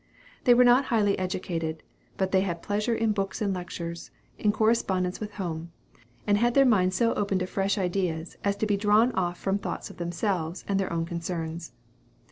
[0.45, 1.83] They were not highly educated,
[2.17, 5.71] but they had pleasure in books and lectures, in correspondence with home;
[6.25, 9.59] and had their minds so open to fresh ideas, as to be drawn off from
[9.59, 11.73] thoughts of themselves and their own concerns.